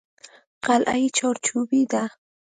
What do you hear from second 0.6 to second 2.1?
قلعه یې چارچوبي ده.